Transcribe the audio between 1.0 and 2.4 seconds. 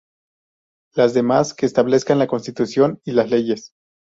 demás que establezcan la